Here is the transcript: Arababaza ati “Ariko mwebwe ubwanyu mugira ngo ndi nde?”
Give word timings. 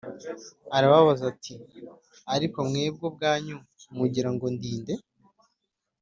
Arababaza 0.77 1.23
ati 1.33 1.53
“Ariko 2.35 2.57
mwebwe 2.67 3.03
ubwanyu 3.09 3.57
mugira 3.97 4.29
ngo 4.33 4.45
ndi 4.55 4.69
nde?” 4.79 4.95